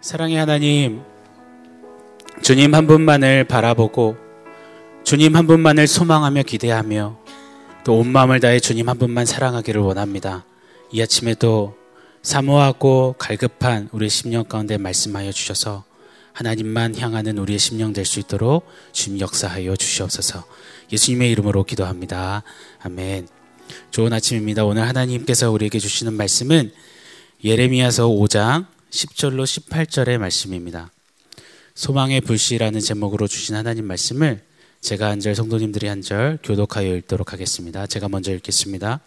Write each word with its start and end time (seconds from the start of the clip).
사랑의 0.00 0.36
하나님, 0.36 1.02
주님 2.42 2.74
한 2.74 2.86
분만을 2.86 3.44
바라보고 3.44 4.16
주님 5.04 5.34
한 5.36 5.46
분만을 5.46 5.86
소망하며 5.86 6.42
기대하며 6.44 7.18
또 7.84 7.94
온 7.98 8.08
마음을 8.08 8.38
다해 8.40 8.60
주님 8.60 8.88
한 8.88 8.98
분만 8.98 9.26
사랑하기를 9.26 9.80
원합니다. 9.80 10.44
이 10.92 11.02
아침에도 11.02 11.76
사모하고 12.22 13.16
갈급한 13.18 13.88
우리의 13.92 14.10
심령 14.10 14.44
가운데 14.44 14.76
말씀하여 14.78 15.32
주셔서 15.32 15.84
하나님만 16.32 16.96
향하는 16.96 17.38
우리의 17.38 17.58
심령 17.58 17.92
될 17.92 18.04
수 18.04 18.20
있도록 18.20 18.66
주님 18.92 19.20
역사하여 19.20 19.74
주시옵소서. 19.74 20.44
예수님의 20.92 21.30
이름으로 21.32 21.64
기도합니다. 21.64 22.44
아멘. 22.82 23.26
좋은 23.90 24.12
아침입니다. 24.12 24.64
오늘 24.64 24.86
하나님께서 24.86 25.50
우리에게 25.50 25.78
주시는 25.78 26.12
말씀은 26.14 26.72
예레미야서 27.42 28.08
5장 28.08 28.66
10절로 28.90 29.44
18절의 29.44 30.18
말씀입니다. 30.18 30.90
소망의 31.74 32.22
불씨라는 32.22 32.80
제목으로 32.80 33.28
주신 33.28 33.54
하나님 33.54 33.84
말씀을 33.86 34.42
제가 34.80 35.10
한 35.10 35.20
절, 35.20 35.34
성도님들이 35.34 35.86
한 35.86 36.02
절 36.02 36.38
교독하여 36.42 36.96
읽도록 36.96 37.32
하겠습니다. 37.32 37.86
제가 37.86 38.08
먼저 38.08 38.32
읽겠습니다. 38.32 39.00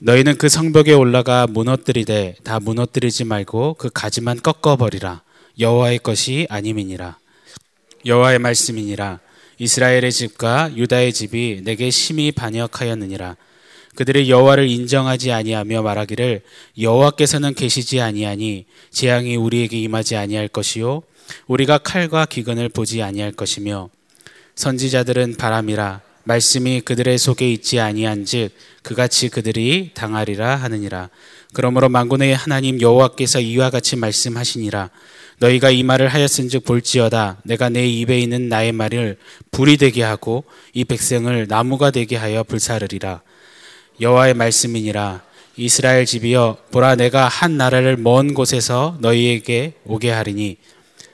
너희는 0.00 0.38
그 0.38 0.48
성벽에 0.48 0.92
올라가 0.92 1.46
무너뜨리되 1.46 2.36
다 2.42 2.60
무너뜨리지 2.60 3.24
말고 3.24 3.74
그 3.74 3.90
가지만 3.92 4.40
꺾어 4.40 4.76
버리라. 4.76 5.22
여호와의 5.58 5.98
것이 5.98 6.46
아님이니라. 6.50 7.18
여호와의 8.06 8.38
말씀이니라. 8.38 9.20
이스라엘의 9.58 10.10
집과 10.10 10.74
유다의 10.74 11.12
집이 11.12 11.62
내게 11.64 11.90
심히 11.90 12.32
반역하였느니라. 12.32 13.36
그들이 14.00 14.30
여호와를 14.30 14.66
인정하지 14.66 15.30
아니하며 15.30 15.82
말하기를 15.82 16.40
여호와께서는 16.80 17.52
계시지 17.52 18.00
아니하니 18.00 18.64
재앙이 18.90 19.36
우리에게 19.36 19.78
임하지 19.78 20.16
아니할 20.16 20.48
것이요 20.48 21.02
우리가 21.46 21.76
칼과 21.76 22.24
기근을 22.24 22.70
보지 22.70 23.02
아니할 23.02 23.32
것이며 23.32 23.90
선지자들은 24.54 25.36
바람이라 25.36 26.00
말씀이 26.24 26.80
그들의 26.80 27.18
속에 27.18 27.52
있지 27.52 27.78
아니한즉 27.78 28.52
그같이 28.82 29.28
그들이 29.28 29.90
당하리라 29.92 30.56
하느니라. 30.56 31.10
그러므로 31.52 31.90
만군의 31.90 32.34
하나님 32.34 32.80
여호와께서 32.80 33.40
이와 33.40 33.68
같이 33.68 33.96
말씀하시니라. 33.96 34.88
너희가 35.40 35.70
이 35.70 35.82
말을 35.82 36.08
하였은즉 36.08 36.64
볼지어다. 36.64 37.42
내가 37.44 37.68
내 37.68 37.86
입에 37.86 38.18
있는 38.18 38.48
나의 38.48 38.72
말을 38.72 39.18
불이 39.50 39.76
되게 39.76 40.02
하고 40.02 40.44
이 40.72 40.84
백성을 40.84 41.46
나무가 41.48 41.90
되게 41.90 42.16
하여 42.16 42.42
불사르리라 42.44 43.20
여호와의 44.00 44.32
말씀이니라. 44.34 45.20
이스라엘 45.56 46.06
집이여 46.06 46.56
보라 46.70 46.94
내가 46.96 47.28
한 47.28 47.58
나라를 47.58 47.98
먼 47.98 48.32
곳에서 48.32 48.96
너희에게 49.00 49.74
오게 49.84 50.10
하리니 50.10 50.56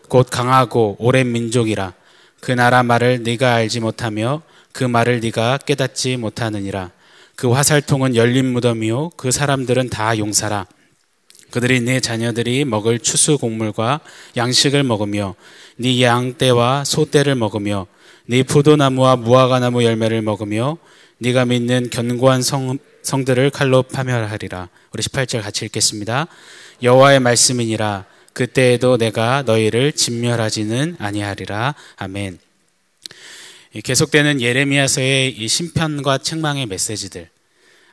곧 0.08 0.28
강하고 0.30 0.94
오랜 1.00 1.32
민족이라. 1.32 1.94
그 2.40 2.52
나라 2.52 2.84
말을 2.84 3.24
네가 3.24 3.54
알지 3.54 3.80
못하며 3.80 4.42
그 4.70 4.84
말을 4.84 5.18
네가 5.18 5.58
깨닫지 5.66 6.16
못하느니라. 6.16 6.92
그 7.34 7.50
화살통은 7.50 8.14
열린 8.14 8.46
무덤이요 8.52 9.10
그 9.16 9.32
사람들은 9.32 9.90
다 9.90 10.16
용사라. 10.16 10.66
그들이 11.50 11.80
네 11.80 11.98
자녀들이 11.98 12.64
먹을 12.64 13.00
추수 13.00 13.36
곡물과 13.36 14.00
양식을 14.36 14.84
먹으며 14.84 15.34
네 15.76 16.02
양떼와 16.02 16.84
소떼를 16.84 17.34
먹으며 17.34 17.88
네 18.26 18.44
포도나무와 18.44 19.16
무화과나무 19.16 19.82
열매를 19.82 20.22
먹으며 20.22 20.78
네가 21.18 21.46
믿는 21.46 21.90
견고한 21.90 22.42
성, 22.42 22.78
성들을 23.02 23.50
칼로 23.50 23.82
파멸하리라. 23.82 24.68
우리 24.92 25.02
18절 25.02 25.42
같이 25.42 25.64
읽겠습니다. 25.64 26.26
여호와의 26.82 27.20
말씀이니라 27.20 28.04
그때에도 28.32 28.98
내가 28.98 29.42
너희를 29.46 29.92
진멸하지는 29.92 30.96
아니하리라. 30.98 31.74
아멘. 31.96 32.38
계속되는 33.82 34.40
예레미야서의 34.40 35.32
이 35.32 35.48
심판과 35.48 36.18
책망의 36.18 36.66
메시지들 36.66 37.28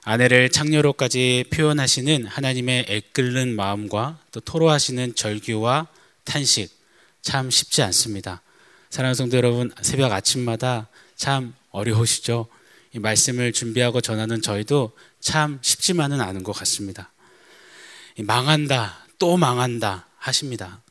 아내를 0.04 0.50
창녀로까지 0.50 1.46
표현하시는 1.50 2.26
하나님의 2.26 2.86
애끓는 2.90 3.56
마음과 3.56 4.20
또 4.32 4.40
토로하시는 4.42 5.16
절규와 5.16 5.88
탄식 6.26 6.70
참 7.22 7.50
쉽지 7.50 7.82
않습니다. 7.84 8.42
사랑하는 8.90 9.16
성도 9.16 9.38
여러분 9.38 9.72
새벽 9.82 10.12
아침마다 10.12 10.90
참 11.16 11.54
어려우시죠? 11.72 12.48
이 12.94 13.00
말씀을 13.00 13.54
준비하고 13.54 14.02
전하는 14.02 14.42
저희도 14.42 14.96
참 15.20 15.60
쉽지만은 15.62 16.22
않은 16.22 16.44
것 16.44 16.52
같습니다. 16.54 17.12
망한다, 18.20 19.08
또 19.20 19.38
망한다 19.38 20.08
하십니다. 20.18 20.82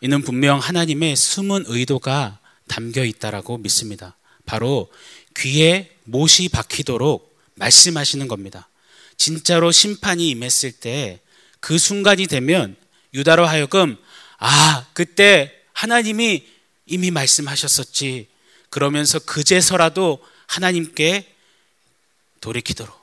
이는 0.00 0.22
분명 0.22 0.58
하나님의 0.58 1.16
숨은 1.16 1.64
의도가 1.66 2.40
담겨 2.66 3.04
있다라고 3.04 3.58
믿습니다. 3.58 4.16
바로 4.46 4.90
귀에 5.36 5.96
못이 6.04 6.48
박히도록 6.48 7.38
말씀하시는 7.54 8.26
겁니다. 8.28 8.68
진짜로 9.16 9.70
심판이 9.72 10.28
임했을 10.30 10.72
때 10.72 11.20
그 11.60 11.78
순간이 11.78 12.26
되면 12.26 12.76
유다로 13.14 13.46
하여금 13.46 13.96
아, 14.38 14.86
그때 14.92 15.52
하나님이 15.72 16.46
이미 16.86 17.10
말씀하셨었지. 17.10 18.28
그러면서 18.70 19.18
그제서라도 19.18 20.20
하나님께 20.48 21.32
돌이키도록 22.40 22.98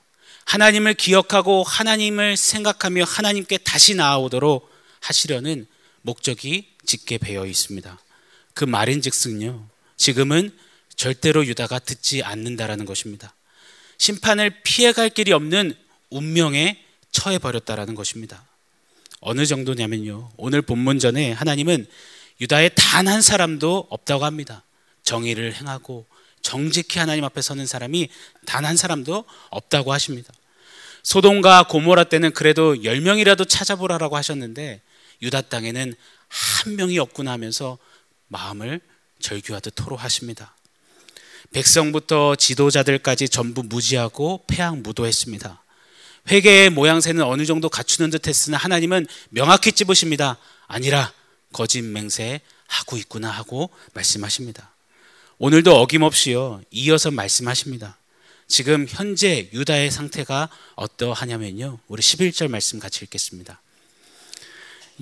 하나님을 0.46 0.94
기억하고 0.94 1.64
하나님을 1.64 2.38
생각하며 2.38 3.04
하나님께 3.04 3.60
다시 3.60 3.96
나아오도록 3.96 4.70
하시려는 5.00 5.68
목적이 6.02 6.68
짙게 6.86 7.18
배어 7.18 7.46
있습니다. 7.46 8.00
그 8.54 8.64
말인즉슨요. 8.64 9.68
지금은 9.98 10.56
절대로 10.96 11.46
유다가 11.46 11.80
듣지 11.80 12.24
않는다라는 12.24 12.86
것입니다. 12.86 13.34
심판을 13.98 14.62
피해갈 14.64 15.10
길이 15.10 15.32
없는 15.32 15.76
운명에 16.10 16.84
처해 17.12 17.40
버렸다라는 17.40 17.96
것입니다. 17.96 18.46
어느 19.20 19.46
정도냐면요. 19.46 20.32
오늘 20.38 20.62
본문 20.62 21.00
전에 21.00 21.32
하나님은 21.32 21.88
유다에 22.42 22.70
단한 22.70 23.22
사람도 23.22 23.88
없다고 23.90 24.26
합니다. 24.26 24.64
정의를 25.04 25.54
행하고 25.56 26.06
정직히 26.46 27.00
하나님 27.00 27.24
앞에 27.24 27.42
서는 27.42 27.66
사람이 27.66 28.08
단 28.46 28.66
한 28.66 28.78
사람도 28.78 29.26
없다고 29.50 29.92
하십니다. 29.92 30.32
소돔과 31.02 31.68
고모라 31.68 32.04
때는 32.06 32.34
그래도 32.34 32.76
10명이라도 32.76 33.50
찾아보라라고 33.50 34.16
하셨는데 34.16 34.82
유다 35.24 35.42
땅에는 35.42 35.94
한 36.28 36.76
명이 36.76 37.00
없구나 37.00 37.32
하면서 37.32 37.80
마음을 38.28 38.80
절규하듯 39.20 39.74
토로하십니다. 39.76 40.56
백성부터 41.52 42.36
지도자들까지 42.36 43.30
전부 43.30 43.64
무지하고 43.64 44.44
폐악무도했습니다. 44.48 45.64
회개의 46.30 46.70
모양새는 46.70 47.24
어느 47.24 47.46
정도 47.46 47.70
갖추는 47.70 48.12
듯 48.12 48.28
했으나 48.28 48.58
하나님은 48.58 49.08
명확히 49.30 49.72
찝으십니다. 49.72 50.38
아니라 50.68 51.12
거짓 51.54 51.82
맹세 51.82 52.42
하고 52.68 52.98
있구나 52.98 53.32
하고 53.32 53.72
말씀하십니다. 53.94 54.75
오늘도 55.38 55.76
어김없이요. 55.82 56.62
이어서 56.72 57.12
말씀하십니다. 57.12 57.98
지금 58.48 58.86
현재 58.88 59.50
유다의 59.52 59.92
상태가 59.92 60.50
어떠하냐면요. 60.76 61.80
우리 61.90 62.02
11절 62.02 62.48
말씀 62.48 62.80
같이 62.80 63.04
읽겠습니다. 63.04 63.62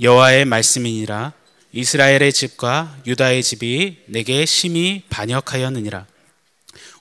여호와의 0.01 0.45
말씀이니라 0.45 1.33
이스라엘의 1.71 2.33
집과 2.33 2.97
유다의 3.05 3.43
집이 3.43 4.05
내게 4.07 4.45
심히 4.47 5.03
반역하였느니라. 5.09 6.07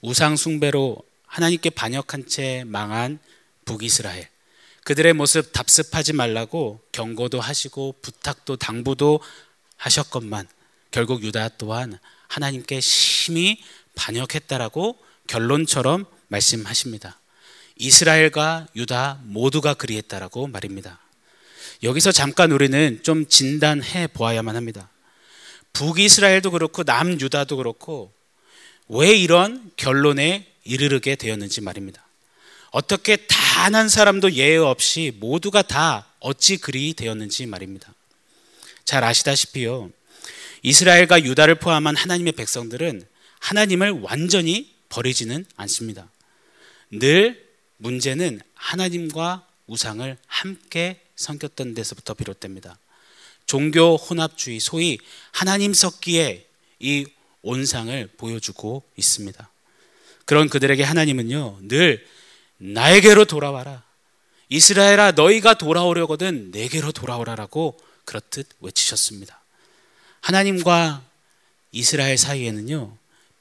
우상 0.02 0.36
숭배로 0.36 0.98
하나님께 1.26 1.70
반역한 1.70 2.26
채 2.26 2.64
망한 2.66 3.18
북이스라엘. 3.64 4.28
그들의 4.84 5.14
모습 5.14 5.52
답습하지 5.52 6.12
말라고 6.12 6.80
경고도 6.92 7.40
하시고 7.40 7.94
부탁도 8.02 8.56
당부도 8.56 9.20
하셨건만 9.76 10.48
결국 10.90 11.22
유다 11.22 11.50
또한 11.56 11.98
하나님께 12.32 12.80
심히 12.80 13.62
반역했다라고 13.94 14.98
결론처럼 15.26 16.06
말씀하십니다. 16.28 17.18
이스라엘과 17.76 18.68
유다 18.76 19.20
모두가 19.24 19.74
그리했다라고 19.74 20.46
말입니다. 20.46 20.98
여기서 21.82 22.12
잠깐 22.12 22.52
우리는 22.52 23.00
좀 23.02 23.26
진단해 23.26 24.06
보아야만 24.08 24.56
합니다. 24.56 24.88
북이스라엘도 25.72 26.50
그렇고 26.52 26.82
남유다도 26.84 27.56
그렇고 27.56 28.12
왜 28.88 29.16
이런 29.16 29.70
결론에 29.76 30.46
이르게 30.64 31.16
되었는지 31.16 31.60
말입니다. 31.60 32.06
어떻게 32.70 33.16
단 33.16 33.42
한 33.74 33.88
사람도 33.88 34.32
예외 34.32 34.56
없이 34.56 35.12
모두가 35.20 35.62
다 35.62 36.06
어찌 36.18 36.56
그리 36.56 36.94
되었는지 36.94 37.46
말입니다. 37.46 37.94
잘 38.84 39.04
아시다시피요. 39.04 39.90
이스라엘과 40.62 41.24
유다를 41.24 41.56
포함한 41.56 41.96
하나님의 41.96 42.32
백성들은 42.32 43.04
하나님을 43.40 43.90
완전히 44.02 44.72
버리지는 44.88 45.44
않습니다. 45.56 46.08
늘 46.90 47.44
문제는 47.78 48.40
하나님과 48.54 49.46
우상을 49.66 50.16
함께 50.26 51.00
섬겼던 51.16 51.74
데서부터 51.74 52.14
비롯됩니다. 52.14 52.78
종교 53.46 53.96
혼합주의, 53.96 54.60
소위 54.60 54.98
하나님 55.32 55.74
섞기에 55.74 56.46
이 56.78 57.06
온상을 57.42 58.10
보여주고 58.16 58.84
있습니다. 58.96 59.50
그런 60.24 60.48
그들에게 60.48 60.82
하나님은요, 60.82 61.58
늘 61.62 62.06
나에게로 62.58 63.24
돌아와라. 63.24 63.82
이스라엘아, 64.48 65.12
너희가 65.12 65.54
돌아오려거든 65.54 66.50
내게로 66.52 66.92
돌아오라라고 66.92 67.80
그렇듯 68.04 68.48
외치셨습니다. 68.60 69.41
하나님과 70.22 71.04
이스라엘 71.72 72.16
사이에는요, 72.16 72.96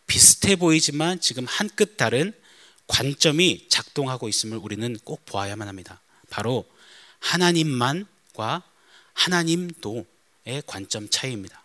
비슷해 0.08 0.56
보이지만 0.56 1.22
지금 1.22 1.46
한 1.46 1.70
끗 1.70 1.96
다른 1.96 2.34
관점이 2.88 3.68
작동하고 3.70 4.28
있음을 4.28 4.58
우리는 4.58 4.98
꼭 5.06 5.26
보아야만 5.26 5.68
합니다. 5.68 6.02
바로 6.30 6.66
하나님만과 7.20 8.64
하나님도의 9.14 10.64
관점 10.66 11.08
차이입니다. 11.10 11.64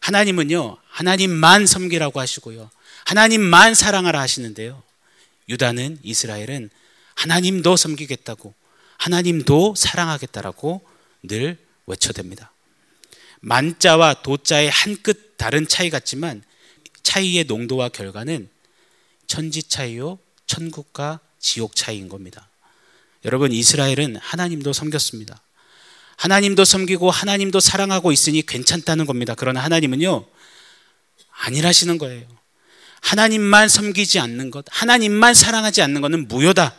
하나님은요, 0.00 0.78
하나님만 0.88 1.66
섬기라고 1.66 2.18
하시고요. 2.18 2.70
하나님만 3.04 3.74
사랑하라 3.74 4.20
하시는데요. 4.20 4.82
유다는 5.48 5.98
이스라엘은 6.02 6.70
하나님도 7.14 7.76
섬기겠다고, 7.76 8.54
하나님도 8.96 9.74
사랑하겠다라고 9.76 10.82
늘 11.22 11.58
외쳐댑니다. 11.86 12.48
만자와 13.42 14.22
도자의 14.22 14.70
한 14.70 15.02
끗 15.02 15.36
다른 15.36 15.66
차이 15.66 15.90
같지만 15.90 16.42
차이의 17.02 17.44
농도와 17.44 17.88
결과는 17.88 18.48
천지 19.26 19.62
차이요, 19.62 20.18
천국과 20.46 21.18
지옥 21.40 21.74
차이인 21.74 22.08
겁니다. 22.08 22.48
여러분, 23.24 23.50
이스라엘은 23.50 24.16
하나님도 24.16 24.72
섬겼습니다. 24.72 25.40
하나님도 26.16 26.64
섬기고 26.64 27.10
하나님도 27.10 27.58
사랑하고 27.58 28.12
있으니 28.12 28.42
괜찮다는 28.42 29.06
겁니다. 29.06 29.34
그러나 29.36 29.60
하나님은요, 29.64 30.24
아니라시는 31.40 31.98
거예요. 31.98 32.26
하나님만 33.00 33.68
섬기지 33.68 34.20
않는 34.20 34.52
것, 34.52 34.64
하나님만 34.68 35.34
사랑하지 35.34 35.82
않는 35.82 36.00
것은 36.02 36.28
무효다. 36.28 36.76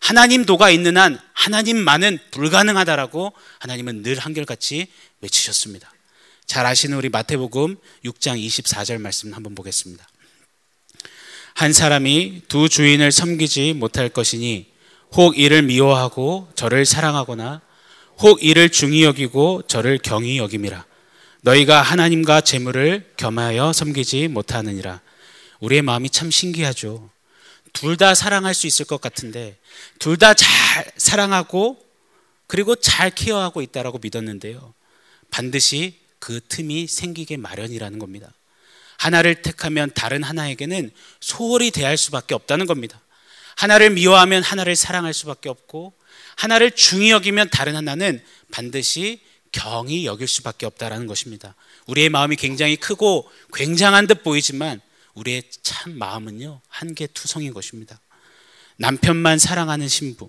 하나님 0.00 0.46
도가 0.46 0.70
있는 0.70 0.96
한 0.96 1.20
하나님만은 1.34 2.18
불가능하다라고 2.30 3.34
하나님은 3.58 4.02
늘 4.02 4.18
한결같이 4.18 4.86
외치셨습니다. 5.20 5.92
잘 6.48 6.64
아시는 6.64 6.96
우리 6.96 7.10
마태복음 7.10 7.76
6장 8.06 8.42
24절 8.44 8.98
말씀 8.98 9.34
한번 9.34 9.54
보겠습니다. 9.54 10.08
한 11.54 11.74
사람이 11.74 12.42
두 12.48 12.70
주인을 12.70 13.12
섬기지 13.12 13.74
못할 13.74 14.08
것이니 14.08 14.66
혹 15.12 15.38
이를 15.38 15.60
미워하고 15.62 16.48
저를 16.54 16.86
사랑하거나 16.86 17.60
혹 18.20 18.42
이를 18.42 18.70
중히 18.70 19.04
여기고 19.04 19.62
저를 19.68 19.98
경히 20.02 20.38
여김이라. 20.38 20.86
너희가 21.42 21.82
하나님과 21.82 22.40
재물을 22.40 23.12
겸하여 23.18 23.74
섬기지 23.74 24.28
못하느니라. 24.28 25.02
우리의 25.60 25.82
마음이 25.82 26.08
참 26.08 26.30
신기하죠. 26.30 27.10
둘 27.74 27.98
다 27.98 28.14
사랑할 28.14 28.54
수 28.54 28.66
있을 28.66 28.86
것 28.86 29.02
같은데 29.02 29.58
둘 29.98 30.16
다 30.16 30.32
잘 30.32 30.90
사랑하고 30.96 31.78
그리고 32.46 32.74
잘 32.74 33.10
케어하고 33.10 33.60
있다라고 33.60 33.98
믿었는데요. 33.98 34.72
반드시 35.30 35.98
그 36.18 36.40
틈이 36.48 36.86
생기게 36.86 37.36
마련이라는 37.36 37.98
겁니다. 37.98 38.32
하나를 38.98 39.42
택하면 39.42 39.90
다른 39.94 40.22
하나에게는 40.22 40.90
소홀히 41.20 41.70
대할 41.70 41.96
수밖에 41.96 42.34
없다는 42.34 42.66
겁니다. 42.66 43.00
하나를 43.56 43.90
미워하면 43.90 44.42
하나를 44.42 44.76
사랑할 44.76 45.14
수밖에 45.14 45.48
없고 45.48 45.94
하나를 46.36 46.72
중히 46.72 47.10
여기면 47.10 47.50
다른 47.50 47.76
하나는 47.76 48.22
반드시 48.50 49.20
경히 49.50 50.06
여길 50.06 50.28
수밖에 50.28 50.66
없다라는 50.66 51.06
것입니다. 51.06 51.54
우리의 51.86 52.08
마음이 52.08 52.36
굉장히 52.36 52.76
크고 52.76 53.30
굉장한 53.54 54.06
듯 54.06 54.22
보이지만 54.22 54.80
우리의 55.14 55.42
참 55.62 55.98
마음은요 55.98 56.60
한계 56.68 57.06
투성인 57.08 57.52
것입니다. 57.52 58.00
남편만 58.76 59.38
사랑하는 59.38 59.88
신부 59.88 60.28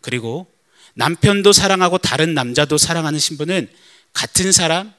그리고 0.00 0.52
남편도 0.94 1.52
사랑하고 1.52 1.98
다른 1.98 2.34
남자도 2.34 2.78
사랑하는 2.78 3.18
신부는 3.18 3.68
같은 4.12 4.52
사람, 4.52 4.94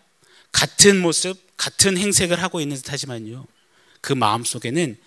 같은 0.55 1.01
모습, 1.01 1.37
같은 1.57 1.97
행색을 1.97 2.41
하고 2.41 2.61
있는 2.61 2.77
듯 2.77 2.89
하지만요. 2.89 3.45
그 3.99 4.13
마음 4.13 4.45
속에는 4.45 4.97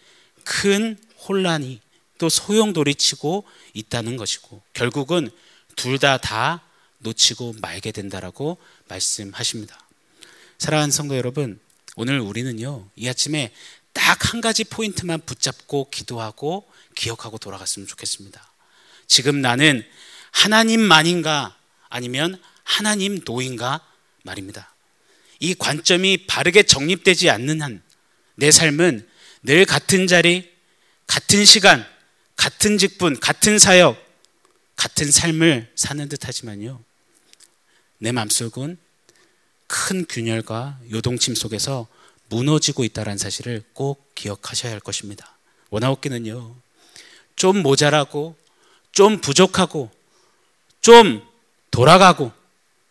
큰 0.44 0.98
혼란이 1.26 1.80
또 2.18 2.28
소용돌이치고 2.28 3.46
있다는 3.72 4.18
것이고 4.18 4.60
결국은 4.74 5.30
둘 5.74 5.98
다다 5.98 6.18
다 6.18 6.62
놓치고 6.98 7.54
말게 7.62 7.92
된다라고 7.92 8.58
말씀하십니다. 8.88 9.80
사랑하는 10.58 10.90
성도 10.90 11.16
여러분, 11.16 11.58
오늘 11.96 12.20
우리는요, 12.20 12.90
이 12.96 13.08
아침에 13.08 13.52
딱 13.94 14.32
한 14.32 14.42
가지 14.42 14.64
포인트만 14.64 15.22
붙잡고 15.24 15.88
기도하고 15.88 16.70
기억하고 16.94 17.38
돌아갔으면 17.38 17.88
좋겠습니다. 17.88 18.52
지금 19.06 19.40
나는 19.40 19.82
하나님만인가 20.32 21.56
아니면 21.88 22.38
하나님 22.62 23.20
노인가 23.24 23.80
말입니다. 24.24 24.74
이 25.40 25.54
관점이 25.54 26.26
바르게 26.26 26.64
정립되지 26.64 27.30
않는 27.30 27.62
한 27.62 27.88
내 28.38 28.52
삶은 28.52 29.06
늘 29.42 29.64
같은 29.64 30.06
자리, 30.06 30.48
같은 31.08 31.44
시간, 31.44 31.84
같은 32.36 32.78
직분, 32.78 33.18
같은 33.18 33.58
사역, 33.58 34.00
같은 34.76 35.10
삶을 35.10 35.72
사는 35.74 36.08
듯 36.08 36.26
하지만요. 36.26 36.80
내 37.98 38.12
마음속은 38.12 38.78
큰 39.66 40.06
균열과 40.08 40.78
요동침 40.92 41.34
속에서 41.34 41.88
무너지고 42.28 42.84
있다는 42.84 43.18
사실을 43.18 43.64
꼭 43.72 44.14
기억하셔야 44.14 44.70
할 44.70 44.78
것입니다. 44.78 45.36
원하옵기는요, 45.70 46.54
좀 47.34 47.62
모자라고, 47.62 48.36
좀 48.92 49.20
부족하고, 49.20 49.90
좀 50.80 51.26
돌아가고, 51.72 52.30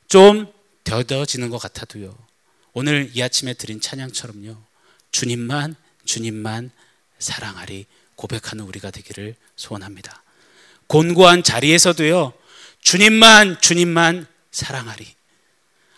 좀 0.10 0.52
더뎌지는 0.84 1.50
것 1.50 1.58
같아도요, 1.58 2.27
오늘 2.80 3.10
이 3.16 3.24
아침에 3.24 3.56
드린 3.56 3.82
찬양처럼요, 3.82 4.56
주님만, 5.12 5.76
주님만 6.06 6.70
사랑하리 7.18 7.88
고백하는 8.16 8.66
우리가 8.66 8.92
되기를 8.92 9.36
소원합니다. 9.56 10.22
곤고한 10.86 11.42
자리에서도요, 11.42 12.34
주님만, 12.82 13.62
주님만 13.62 14.28
사랑하리. 14.52 15.08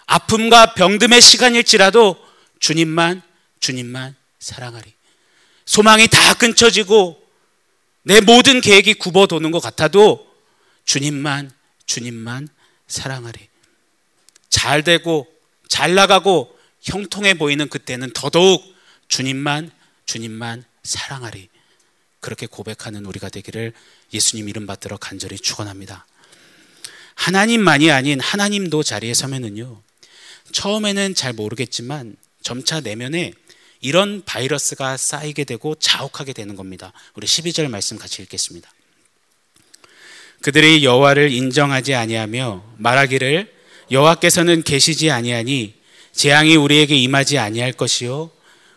아픔과 0.06 0.74
병듦의 0.76 1.20
시간일지라도 1.20 2.16
주님만, 2.62 3.24
주님만 3.60 4.16
사랑하리. 4.40 4.94
소망이 5.66 6.08
다 6.08 6.34
끊쳐지고 6.36 7.22
내 8.04 8.22
모든 8.22 8.62
계획이 8.62 8.94
굽어도는 8.94 9.52
것 9.52 9.60
같아도 9.60 10.34
주님만, 10.86 11.52
주님만 11.86 12.48
사랑하리. 12.88 13.50
잘 14.50 14.86
되고, 14.86 15.28
잘 15.68 15.94
나가고, 15.94 16.58
형통해 16.82 17.36
보이는 17.36 17.68
그때는 17.68 18.12
더더욱 18.14 18.64
주님만, 19.08 19.72
주님만 20.06 20.64
사랑하리. 20.84 21.50
그렇게 22.20 22.48
고백하는 22.48 23.06
우리가 23.06 23.30
되기를 23.30 23.74
예수님 24.14 24.50
이름 24.50 24.66
받들어 24.66 24.98
간절히 24.98 25.38
축원합니다. 25.38 26.06
하나님만이 27.16 27.92
아닌 27.92 28.20
하나님도 28.20 28.84
자리에 28.84 29.14
서면은요. 29.14 29.82
처음에는 30.52 31.16
잘 31.16 31.34
모르겠지만 31.34 32.16
점차 32.42 32.80
내면에 32.80 33.34
이런 33.82 34.24
바이러스가 34.26 34.98
쌓이게 34.98 35.44
되고 35.44 35.76
자욱하게 35.76 36.34
되는 36.34 36.56
겁니다. 36.56 36.92
우리 37.16 37.28
12절 37.28 37.70
말씀 37.70 37.98
같이 37.98 38.22
읽겠습니다. 38.24 38.70
그들이 40.42 40.84
여호와를 40.86 41.32
인정하지 41.32 41.96
아니하며 41.96 42.76
말하기를 42.78 43.54
여호와께서는 43.92 44.64
계시지 44.64 45.12
아니하니 45.12 45.79
재앙이 46.14 46.56
우리에게 46.56 46.96
임하지 46.96 47.38
아니할 47.38 47.74
것이요 47.74 48.32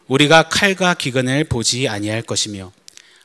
우리가 0.07 0.49
칼과 0.49 0.95
기근을 0.95 1.45
보지 1.45 1.89
아니할 1.89 2.23
것이며 2.23 2.73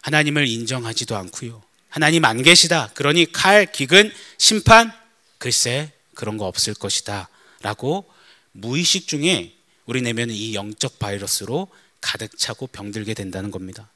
하나님을 0.02 0.48
인정하지도 0.48 1.16
않고요. 1.18 1.62
하나님 1.90 2.26
안 2.26 2.44
계시다. 2.44 2.92
그러니 2.94 3.32
칼, 3.32 3.72
기근, 3.72 4.12
심판 4.38 4.92
글쎄 5.38 5.92
그런 6.14 6.38
거 6.38 6.46
없을 6.46 6.74
것이다. 6.74 7.30
라고 7.62 8.10
무의식 8.52 9.08
중에 9.08 9.54
우리 9.86 10.02
내면은 10.02 10.34
이 10.34 10.54
영적 10.54 11.00
바이러스로 11.00 11.68
가득 12.02 12.38
차고 12.38 12.68
병들게 12.68 13.14
된다는 13.14 13.52
겁니다. 13.52 13.92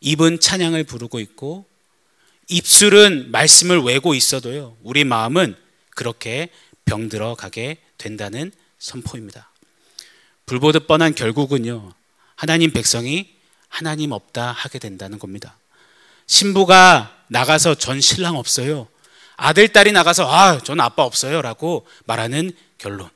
입은 0.00 0.40
찬양을 0.40 0.84
부르고 0.84 1.20
있고 1.20 1.66
입술은 2.48 3.30
말씀을 3.30 3.80
외고 3.80 4.14
있어도요. 4.14 4.76
우리 4.82 5.04
마음은 5.04 5.56
그렇게 5.90 6.50
병들어 6.84 7.34
가게 7.34 7.78
된다는 7.98 8.52
선포입니다. 8.78 9.50
불보듯 10.46 10.86
뻔한 10.86 11.14
결국은요. 11.14 11.92
하나님 12.34 12.72
백성이 12.72 13.34
하나님 13.68 14.12
없다 14.12 14.52
하게 14.52 14.78
된다는 14.78 15.18
겁니다. 15.18 15.56
신부가 16.26 17.24
나가서 17.28 17.74
전 17.76 18.00
신랑 18.00 18.36
없어요. 18.36 18.88
아들, 19.36 19.68
딸이 19.68 19.92
나가서 19.92 20.30
아, 20.30 20.58
전 20.62 20.80
아빠 20.80 21.02
없어요. 21.02 21.42
라고 21.42 21.86
말하는 22.04 22.52
결론. 22.78 23.10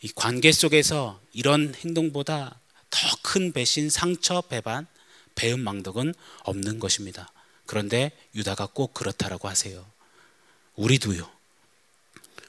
이 0.00 0.10
관계 0.14 0.50
속에서 0.50 1.20
이런 1.32 1.74
행동보다 1.84 2.58
더 2.90 3.22
큰 3.32 3.52
배신, 3.52 3.88
상처, 3.88 4.42
배반, 4.42 4.86
배은 5.34 5.58
망덕은 5.58 6.14
없는 6.44 6.78
것입니다. 6.78 7.32
그런데 7.64 8.12
유다가 8.34 8.66
꼭 8.66 8.92
그렇다라고 8.92 9.48
하세요. 9.48 9.86
우리도요. 10.76 11.30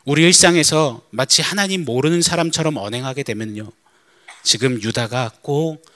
우리 0.05 0.23
일상에서 0.23 1.01
마치 1.11 1.41
하나님 1.41 1.85
모르는 1.85 2.21
사람처럼 2.21 2.77
언행하게 2.77 3.23
되면요. 3.23 3.71
지금 4.43 4.81
유다가 4.81 5.31
꼭 5.41 5.93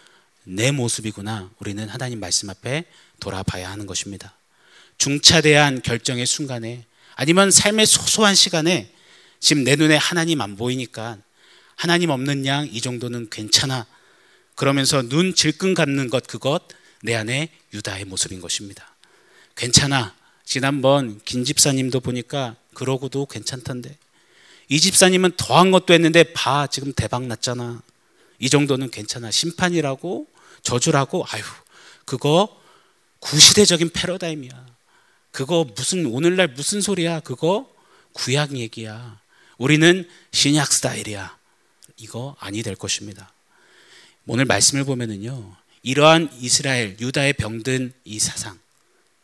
내 0.49 0.71
모습이구나. 0.71 1.51
우리는 1.59 1.89
하나님 1.89 2.21
말씀 2.21 2.49
앞에 2.49 2.85
돌아봐야 3.19 3.69
하는 3.69 3.85
것입니다. 3.85 4.33
중차대한 4.97 5.81
결정의 5.81 6.25
순간에 6.25 6.85
아니면 7.15 7.51
삶의 7.51 7.85
소소한 7.85 8.33
시간에 8.33 8.89
지금 9.41 9.65
내 9.65 9.75
눈에 9.75 9.97
하나님 9.97 10.39
안 10.39 10.55
보이니까 10.55 11.17
하나님 11.75 12.11
없는 12.11 12.45
양 12.45 12.65
이 12.71 12.79
정도는 12.79 13.29
괜찮아. 13.29 13.85
그러면서 14.55 15.01
눈 15.01 15.35
질끈 15.35 15.73
감는 15.73 16.09
것 16.09 16.25
그것 16.25 16.63
내 17.03 17.13
안에 17.13 17.49
유다의 17.73 18.05
모습인 18.05 18.39
것입니다. 18.39 18.95
괜찮아. 19.57 20.15
지난번 20.45 21.19
김 21.25 21.43
집사님도 21.43 21.99
보니까 21.99 22.55
그러고도 22.77 23.25
괜찮던데. 23.25 23.97
이 24.69 24.79
집사님은 24.79 25.31
더한 25.35 25.71
것도 25.71 25.95
했는데 25.95 26.21
봐 26.33 26.67
지금 26.67 26.93
대박 26.93 27.25
났잖아. 27.25 27.81
이 28.37 28.49
정도는 28.51 28.91
괜찮아. 28.91 29.31
심판이라고 29.31 30.27
저주라고 30.61 31.25
아유 31.27 31.41
그거 32.05 32.61
구시대적인 33.19 33.89
패러다임이야. 33.89 34.67
그거 35.31 35.65
무슨 35.75 36.05
오늘날 36.05 36.49
무슨 36.49 36.79
소리야? 36.79 37.21
그거 37.21 37.67
구약 38.13 38.55
얘기야. 38.55 39.19
우리는 39.57 40.07
신약 40.31 40.71
스타일이야. 40.71 41.35
이거 41.97 42.35
아니 42.39 42.61
될 42.61 42.75
것입니다. 42.75 43.33
오늘 44.27 44.45
말씀을 44.45 44.83
보면은요. 44.83 45.55
이러한 45.81 46.29
이스라엘 46.39 46.95
유다의 46.99 47.33
병든 47.33 47.93
이 48.05 48.19
사상 48.19 48.59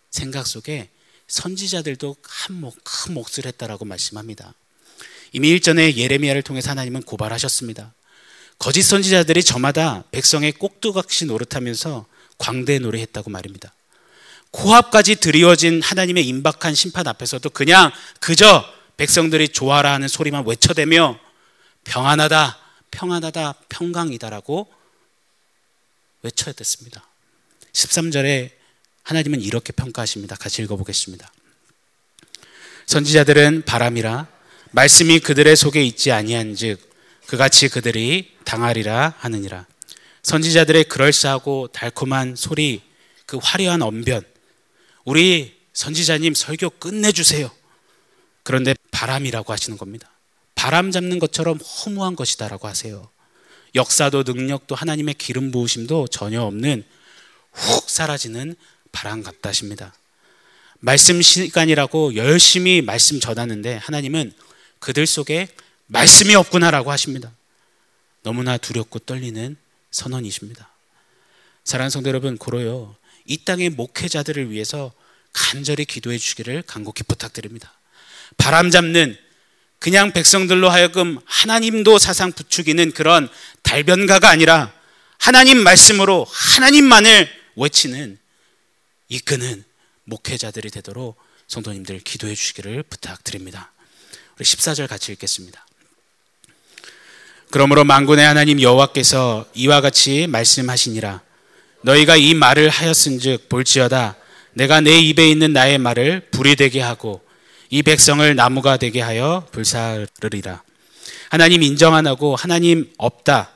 생각 0.09 0.47
속에 0.47 0.89
선지자들도 1.27 2.15
한 2.23 2.59
목, 2.59 2.77
큰 2.83 3.13
몫을 3.13 3.45
했다라고 3.45 3.85
말씀합니다. 3.85 4.53
이미 5.31 5.49
일전에 5.49 5.95
예레미야를 5.95 6.43
통해서 6.43 6.69
하나님은 6.69 7.03
고발하셨습니다. 7.03 7.93
거짓 8.59 8.83
선지자들이 8.83 9.43
저마다 9.43 10.03
백성의 10.11 10.53
꼭두각시 10.53 11.25
노릇하면서 11.25 12.05
광대 12.37 12.79
노래했다고 12.79 13.29
말입니다. 13.29 13.73
코앞까지 14.51 15.15
드리워진 15.15 15.81
하나님의 15.81 16.27
임박한 16.27 16.75
심판 16.75 17.07
앞에서도 17.07 17.49
그냥 17.49 17.91
그저 18.19 18.63
백성들이 18.97 19.49
좋아라 19.49 19.93
하는 19.93 20.07
소리만 20.07 20.45
외쳐대며 20.45 21.19
평안하다, 21.83 22.59
평안하다, 22.91 23.53
평강이다라고 23.69 24.71
외쳐야 26.21 26.53
됐습니다. 26.53 27.05
13절에 27.73 28.51
하나님은 29.03 29.41
이렇게 29.41 29.71
평가하십니다. 29.73 30.35
같이 30.35 30.61
읽어보겠습니다. 30.63 31.31
선지자들은 32.85 33.63
바람이라 33.65 34.27
말씀이 34.71 35.19
그들의 35.19 35.55
속에 35.55 35.83
있지 35.83 36.11
아니한즉 36.11 36.79
그같이 37.27 37.69
그들이 37.69 38.35
당하리라 38.43 39.15
하느니라. 39.17 39.65
선지자들의 40.23 40.85
그럴싸하고 40.85 41.67
달콤한 41.67 42.35
소리, 42.35 42.81
그 43.25 43.37
화려한 43.41 43.81
언변, 43.81 44.23
우리 45.05 45.57
선지자님 45.73 46.33
설교 46.33 46.71
끝내주세요. 46.71 47.51
그런데 48.43 48.73
바람이라고 48.91 49.51
하시는 49.51 49.77
겁니다. 49.77 50.09
바람 50.55 50.91
잡는 50.91 51.19
것처럼 51.19 51.57
허무한 51.57 52.15
것이다라고 52.15 52.67
하세요. 52.67 53.09
역사도 53.75 54.23
능력도 54.23 54.75
하나님의 54.75 55.15
기름 55.15 55.51
부으심도 55.51 56.07
전혀 56.07 56.41
없는 56.41 56.83
훅 57.51 57.89
사라지는 57.89 58.55
바람 58.93 59.21
같다 59.21 59.49
하십니다. 59.49 59.93
말씀 60.79 61.21
시간이라고 61.21 62.15
열심히 62.15 62.81
말씀 62.81 63.19
전하는데 63.19 63.75
하나님은 63.75 64.31
그들 64.79 65.05
속에 65.05 65.49
말씀이 65.87 66.35
없구나라고 66.35 66.91
하십니다. 66.91 67.31
너무나 68.21 68.57
두렵고 68.57 68.99
떨리는 68.99 69.57
선언이십니다. 69.91 70.69
사랑하는 71.65 71.89
성도 71.89 72.09
여러분, 72.09 72.37
고로요. 72.37 72.95
이 73.25 73.43
땅의 73.43 73.71
목회자들을 73.71 74.51
위해서 74.51 74.93
간절히 75.33 75.85
기도해 75.85 76.17
주기를 76.17 76.61
간곡히 76.63 77.03
부탁드립니다. 77.03 77.73
바람 78.37 78.69
잡는 78.69 79.17
그냥 79.79 80.13
백성들로 80.13 80.69
하여금 80.69 81.19
하나님도 81.25 81.99
사상 81.99 82.31
부추기는 82.31 82.91
그런 82.91 83.29
달변가가 83.63 84.29
아니라 84.29 84.71
하나님 85.17 85.63
말씀으로 85.63 86.25
하나님만을 86.29 87.29
외치는 87.55 88.17
이끄는 89.13 89.63
목회자들이 90.05 90.71
되도록 90.71 91.17
성도님들 91.47 91.99
기도해 91.99 92.33
주시기를 92.33 92.81
부탁드립니다. 92.83 93.71
우리 94.37 94.43
14절 94.43 94.87
같이 94.87 95.11
읽겠습니다. 95.11 95.65
그러므로 97.51 97.83
만군의 97.83 98.25
하나님 98.25 98.59
여호와께서 98.59 99.45
이와 99.53 99.81
같이 99.81 100.25
말씀하시니라 100.25 101.21
너희가 101.83 102.15
이 102.15 102.33
말을 102.33 102.69
하였은즉 102.69 103.49
볼지어다 103.49 104.15
내가 104.53 104.81
내 104.81 104.97
입에 104.97 105.29
있는 105.29 105.53
나의 105.53 105.77
말을 105.77 106.29
불이 106.31 106.55
되게 106.55 106.81
하고 106.81 107.21
이 107.69 107.83
백성을 107.83 108.35
나무가 108.35 108.77
되게 108.77 109.01
하여 109.01 109.47
불사르리라 109.51 110.63
하나님 111.29 111.61
인정 111.61 111.93
안 111.93 112.07
하고 112.07 112.35
하나님 112.35 112.91
없다 112.97 113.51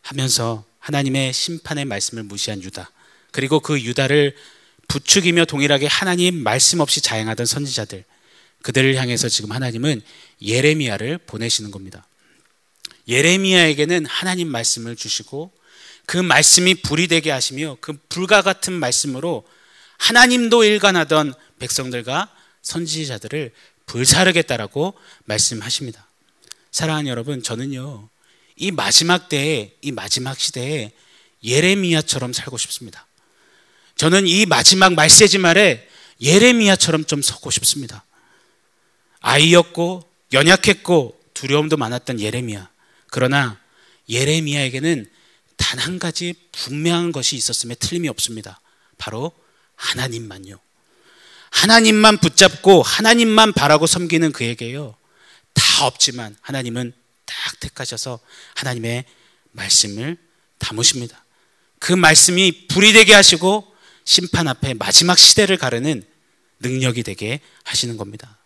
하면서 0.00 0.64
하나님의 0.78 1.34
심판의 1.34 1.84
말씀을 1.84 2.22
무시한 2.22 2.62
유다 2.62 2.90
그리고 3.32 3.60
그 3.60 3.78
유다를 3.78 4.34
부추기며 4.88 5.44
동일하게 5.46 5.86
하나님 5.86 6.42
말씀 6.42 6.80
없이 6.80 7.00
자행하던 7.00 7.46
선지자들 7.46 8.04
그들을 8.62 8.94
향해서 8.96 9.28
지금 9.28 9.52
하나님은 9.52 10.02
예레미야를 10.40 11.18
보내시는 11.18 11.70
겁니다. 11.70 12.06
예레미야에게는 13.08 14.06
하나님 14.06 14.48
말씀을 14.48 14.96
주시고 14.96 15.52
그 16.06 16.16
말씀이 16.16 16.74
불이 16.76 17.08
되게 17.08 17.30
하시며 17.30 17.76
그 17.80 17.98
불과 18.08 18.42
같은 18.42 18.72
말씀으로 18.72 19.46
하나님도 19.98 20.64
일관하던 20.64 21.34
백성들과 21.58 22.34
선지자들을 22.62 23.52
불사르겠다라고 23.86 24.94
말씀하십니다. 25.24 26.08
사랑하는 26.70 27.08
여러분, 27.10 27.42
저는요, 27.42 28.08
이 28.56 28.70
마지막 28.70 29.28
때에, 29.28 29.74
이 29.82 29.92
마지막 29.92 30.38
시대에 30.38 30.92
예레미야처럼 31.44 32.32
살고 32.32 32.58
싶습니다. 32.58 33.06
저는 33.96 34.26
이 34.26 34.46
마지막 34.46 34.94
말세지 34.94 35.38
말에 35.38 35.88
예레미야처럼 36.20 37.04
좀 37.04 37.22
서고 37.22 37.50
싶습니다. 37.50 38.04
아이였고, 39.20 40.08
연약했고, 40.32 41.20
두려움도 41.34 41.76
많았던 41.76 42.20
예레미야. 42.20 42.68
그러나 43.08 43.58
예레미야에게는 44.08 45.10
단 45.56 45.78
한 45.78 45.98
가지 45.98 46.34
분명한 46.52 47.12
것이 47.12 47.36
있었음에 47.36 47.74
틀림이 47.74 48.08
없습니다. 48.08 48.60
바로 48.96 49.32
하나님만요. 49.76 50.58
하나님만 51.50 52.18
붙잡고 52.18 52.82
하나님만 52.82 53.52
바라고 53.52 53.86
섬기는 53.86 54.32
그에게요. 54.32 54.96
다 55.52 55.86
없지만 55.86 56.36
하나님은 56.40 56.92
딱 57.24 57.60
택하셔서 57.60 58.20
하나님의 58.54 59.04
말씀을 59.52 60.16
담으십니다. 60.58 61.24
그 61.78 61.92
말씀이 61.92 62.66
불이 62.68 62.92
되게 62.92 63.12
하시고 63.12 63.73
심판 64.04 64.48
앞에 64.48 64.74
마지막 64.74 65.18
시대를 65.18 65.56
가르는 65.56 66.02
능력이 66.60 67.02
되게 67.02 67.40
하시는 67.64 67.96
겁니다. 67.96 68.38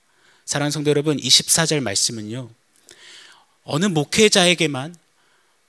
사랑하는 0.45 0.71
성도 0.71 0.91
여러분, 0.91 1.17
24절 1.17 1.81
말씀은요. 1.81 2.51
어느 3.65 3.85
목회자에게만 3.87 4.95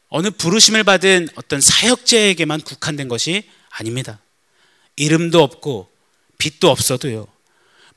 어느 0.08 0.32
부르심을 0.32 0.84
받은 0.84 1.30
어떤 1.36 1.62
사역자에게만 1.62 2.62
국한된 2.62 3.08
것이 3.08 3.44
아닙니다. 3.70 4.20
이름도 4.96 5.44
없고 5.44 5.90
빛도 6.38 6.70
없어도요. 6.70 7.28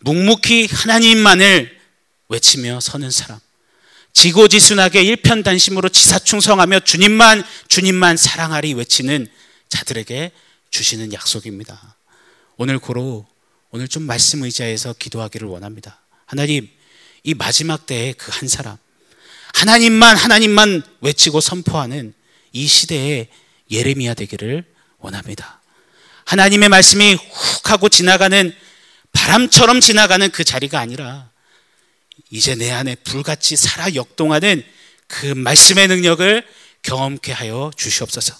묵묵히 0.00 0.68
하나님만을 0.70 1.80
외치며 2.28 2.80
서는 2.80 3.10
사람. 3.10 3.38
지고지순하게 4.12 5.02
일편단심으로 5.02 5.88
지사충성하며 5.88 6.80
주님만 6.80 7.44
주님만 7.68 8.16
사랑하리 8.16 8.74
외치는 8.74 9.26
자들에게 9.68 10.32
주시는 10.72 11.12
약속입니다. 11.12 11.96
오늘 12.56 12.78
고로 12.80 13.26
오늘 13.70 13.86
좀 13.86 14.02
말씀 14.02 14.42
의자에서 14.42 14.94
기도하기를 14.98 15.46
원합니다. 15.46 16.00
하나님, 16.26 16.68
이 17.22 17.34
마지막 17.34 17.86
때에 17.86 18.12
그 18.14 18.32
한 18.32 18.48
사람 18.48 18.76
하나님만 19.54 20.16
하나님만 20.16 20.82
외치고 21.02 21.40
선포하는 21.40 22.14
이 22.52 22.66
시대의 22.66 23.28
예레미야 23.70 24.14
되기를 24.14 24.64
원합니다. 24.98 25.60
하나님의 26.24 26.68
말씀이 26.68 27.14
훅 27.14 27.70
하고 27.70 27.88
지나가는 27.88 28.54
바람처럼 29.12 29.80
지나가는 29.80 30.30
그 30.30 30.42
자리가 30.42 30.80
아니라 30.80 31.30
이제 32.30 32.54
내 32.54 32.70
안에 32.70 32.94
불같이 32.96 33.56
살아 33.56 33.94
역동하는 33.94 34.64
그 35.06 35.26
말씀의 35.26 35.88
능력을 35.88 36.46
경험케 36.82 37.32
하여 37.32 37.70
주시옵소서. 37.76 38.34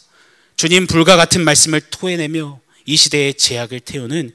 주님 0.63 0.87
불과 0.87 1.17
같은 1.17 1.43
말씀을 1.43 1.81
토해내며 1.81 2.61
이 2.87 2.97
시대의 2.97 3.35
제약을 3.35 3.81
태우는 3.81 4.33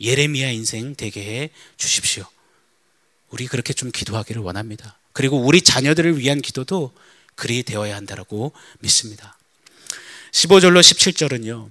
예레미야 0.00 0.50
인생 0.50 0.96
되게 0.96 1.20
해 1.22 1.50
주십시오. 1.76 2.24
우리 3.30 3.46
그렇게 3.46 3.72
좀 3.72 3.92
기도하기를 3.92 4.42
원합니다. 4.42 4.98
그리고 5.12 5.38
우리 5.38 5.62
자녀들을 5.62 6.18
위한 6.18 6.42
기도도 6.42 6.92
그리 7.36 7.62
되어야 7.62 7.94
한다라고 7.94 8.50
믿습니다. 8.80 9.38
15절로 10.32 10.80
17절은요. 10.80 11.70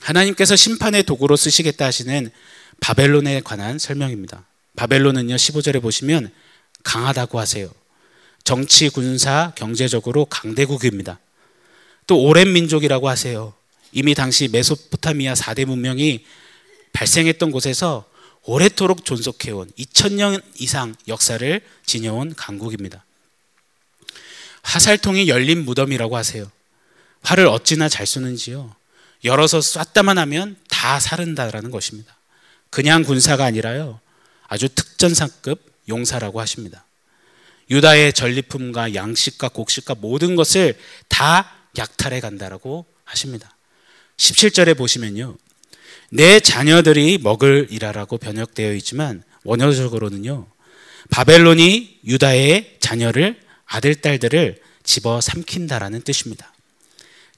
하나님께서 0.00 0.54
심판의 0.54 1.02
도구로 1.02 1.34
쓰시겠다 1.34 1.86
하시는 1.86 2.30
바벨론에 2.78 3.40
관한 3.40 3.80
설명입니다. 3.80 4.46
바벨론은요. 4.76 5.34
15절에 5.34 5.82
보시면 5.82 6.32
강하다고 6.84 7.40
하세요. 7.40 7.68
정치, 8.44 8.90
군사, 8.90 9.52
경제적으로 9.56 10.24
강대국입니다. 10.26 11.18
또 12.06 12.22
오랜 12.22 12.52
민족이라고 12.52 13.08
하세요. 13.08 13.54
이미 13.92 14.14
당시 14.14 14.48
메소포타미아 14.48 15.34
4대 15.34 15.64
문명이 15.64 16.24
발생했던 16.92 17.50
곳에서 17.50 18.04
오래도록 18.44 19.04
존속해온 19.04 19.70
2000년 19.78 20.42
이상 20.58 20.94
역사를 21.08 21.60
지녀온 21.86 22.34
강국입니다. 22.34 23.04
화살통이 24.62 25.28
열린 25.28 25.64
무덤이라고 25.64 26.16
하세요. 26.16 26.50
활을 27.22 27.46
어찌나 27.46 27.88
잘 27.88 28.06
쏘는지요. 28.06 28.74
열어서 29.24 29.60
쐈다만 29.60 30.18
하면 30.18 30.56
다 30.68 31.00
사른다라는 31.00 31.70
것입니다. 31.70 32.16
그냥 32.70 33.02
군사가 33.02 33.44
아니라요. 33.44 34.00
아주 34.46 34.68
특전사급 34.68 35.64
용사라고 35.88 36.40
하십니다. 36.40 36.84
유다의 37.70 38.12
전리품과 38.12 38.94
양식과 38.94 39.48
곡식과 39.48 39.94
모든 39.96 40.36
것을 40.36 40.78
다 41.08 41.53
약탈해 41.78 42.20
간다라고 42.20 42.86
하십니다. 43.04 43.56
17절에 44.16 44.76
보시면요. 44.76 45.36
내 46.10 46.40
자녀들이 46.40 47.18
먹을 47.18 47.66
이라라고 47.70 48.18
번역되어 48.18 48.74
있지만 48.74 49.22
원어적으로는요. 49.44 50.46
바벨론이 51.10 52.00
유다의 52.04 52.76
자녀를 52.80 53.40
아들 53.66 53.94
딸들을 53.94 54.60
집어 54.84 55.20
삼킨다라는 55.20 56.02
뜻입니다. 56.02 56.52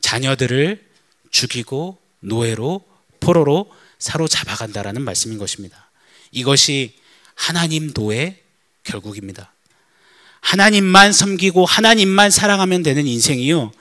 자녀들을 0.01 0.85
죽이고 1.31 1.99
노예로 2.21 2.85
포로로 3.21 3.73
사로잡아 3.99 4.57
간다라는 4.57 5.03
말씀인 5.03 5.39
것입니다. 5.39 5.91
이것이 6.31 6.95
하나님 7.35 7.93
도의 7.93 8.43
결국입니다. 8.85 9.53
하나님만 10.41 11.13
섬기고 11.13 11.65
하나님만 11.65 12.31
사랑하면 12.31 12.83
되는 12.83 13.07
인생이요. 13.07 13.73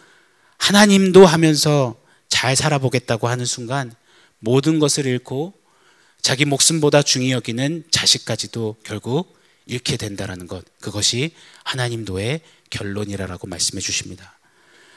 하나님도 0.57 1.25
하면서 1.25 1.99
잘 2.29 2.55
살아보겠다고 2.55 3.27
하는 3.27 3.45
순간 3.45 3.93
모든 4.39 4.79
것을 4.79 5.05
잃고 5.05 5.53
자기 6.21 6.45
목숨보다 6.45 7.03
중히 7.03 7.31
여기는 7.31 7.83
자식까지도 7.91 8.77
결국 8.83 9.37
잃게 9.67 9.97
된다라는 9.97 10.47
것. 10.47 10.63
그것이 10.79 11.33
하나님도의 11.63 12.41
결론이라고 12.69 13.47
말씀해 13.47 13.81
주십니다. 13.81 14.37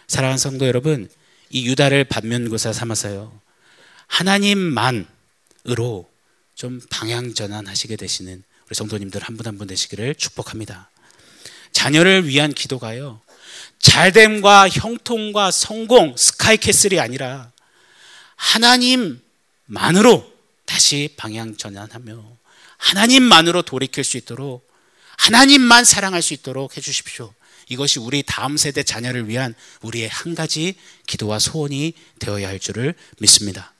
사랑하는 0.07 0.39
성도 0.39 0.67
여러분, 0.67 1.09
이 1.51 1.67
유다를 1.67 2.05
반면교사 2.05 2.73
삼아서요. 2.73 3.39
하나님만으로 4.07 6.09
좀 6.55 6.81
방향 6.91 7.35
전환하시게 7.35 7.97
되시는 7.97 8.43
우리 8.67 8.75
성도님들 8.75 9.23
한 9.23 9.37
분 9.37 9.47
한 9.47 9.59
분 9.59 9.67
되시기를 9.67 10.15
축복합니다. 10.15 10.91
자녀를 11.73 12.27
위한 12.27 12.53
기도가요. 12.53 13.21
잘됨과 13.81 14.69
형통과 14.69 15.51
성공, 15.51 16.17
스카이캐슬이 16.17 17.01
아니라 17.01 17.51
하나님만으로 18.37 20.33
다시 20.65 21.15
방향 21.17 21.57
전환하며 21.57 22.23
하나님만으로 22.77 23.63
돌이킬 23.63 24.05
수 24.05 24.17
있도록 24.17 24.69
하나님만 25.17 25.85
사랑할 25.85 26.23
수 26.23 26.35
있도록 26.35 26.77
해주십시오. 26.77 27.33
이것이 27.69 27.99
우리 27.99 28.23
다음 28.23 28.57
세대 28.57 28.83
자녀를 28.83 29.29
위한 29.29 29.55
우리의 29.83 30.09
한 30.09 30.35
가지 30.35 30.75
기도와 31.07 31.39
소원이 31.39 31.93
되어야 32.19 32.49
할 32.49 32.59
줄을 32.59 32.95
믿습니다. 33.19 33.73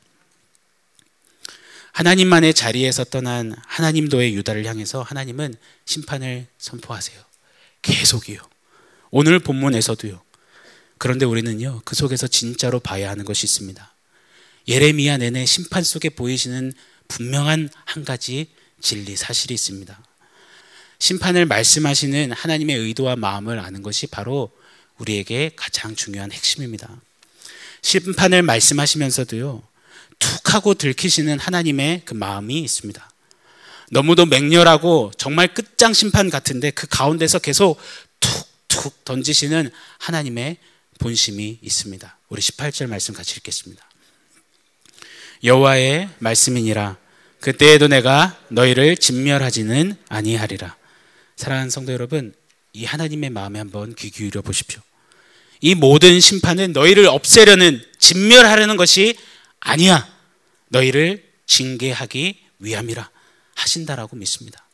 하나님만의 1.93 2.55
자리에서 2.55 3.05
떠난 3.05 3.55
하나님도의 3.67 4.35
유다를 4.35 4.67
향해서 4.67 5.03
하나님은 5.03 5.55
심판을 5.85 6.47
선포하세요. 6.59 7.21
계속이요. 7.83 8.41
오늘 9.11 9.39
본문에서도요. 9.39 10.21
그런데 10.99 11.25
우리는요, 11.25 11.83
그 11.85 11.95
속에서 11.95 12.27
진짜로 12.27 12.81
봐야 12.81 13.11
하는 13.11 13.25
것이 13.25 13.45
있습니다. 13.47 13.95
예레미야 14.67 15.19
내내 15.19 15.47
심판 15.47 15.83
속에 15.83 16.11
보이시는 16.11 16.73
분명한 17.09 17.71
한 17.85 18.05
가지 18.05 18.49
진리, 18.81 19.17
사실이 19.17 19.55
있습니다. 19.55 19.99
심판을 20.99 21.47
말씀하시는 21.47 22.33
하나님의 22.33 22.77
의도와 22.77 23.17
마음을 23.17 23.59
아는 23.61 23.83
것이 23.83 24.07
바로 24.09 24.51
우리에게 24.99 25.53
가장 25.57 25.95
중요한 25.95 26.33
핵심입니다. 26.33 27.01
심판을 27.83 28.43
말씀하시면서도요, 28.43 29.63
툭 30.19 30.55
하고 30.55 30.75
들키시는 30.75 31.39
하나님의 31.39 32.03
그 32.05 32.15
마음이 32.15 32.59
있습니다. 32.61 33.11
너무도 33.91 34.27
맹렬하고 34.27 35.13
정말 35.17 35.55
끝장 35.55 35.93
심판 35.93 36.29
같은데 36.29 36.71
그 36.71 36.87
가운데서 36.89 37.39
계속 37.39 37.79
툭 38.21 38.48
툭 38.81 39.05
던지시는 39.05 39.71
하나님의 39.99 40.57
본심이 40.99 41.59
있습니다. 41.63 42.19
우리 42.29 42.41
18절 42.41 42.87
말씀 42.87 43.15
같이 43.15 43.35
읽겠습니다. 43.37 43.85
여호와의 45.45 46.09
말씀이니라 46.19 46.97
그때에도 47.41 47.89
내가 47.89 48.39
너희를 48.49 48.97
진멸하지는 48.97 49.97
아니하리라. 50.09 50.77
사랑하는 51.37 51.71
성도 51.71 51.93
여러분, 51.93 52.35
이 52.73 52.85
하나님의 52.85 53.31
마음에 53.31 53.61
한번 53.61 53.95
귀 53.95 54.11
기울여 54.11 54.43
보십시오. 54.43 54.81
이 55.61 55.75
모든 55.75 56.19
심판은 56.19 56.73
너희를 56.73 57.07
없애려는 57.07 57.81
진멸하려는 57.99 58.77
것이 58.77 59.17
아니야. 59.61 60.09
너희를 60.69 61.25
징계하기 61.47 62.41
위함이라 62.59 63.11
하신다라고 63.55 64.17
믿습니다. 64.17 64.67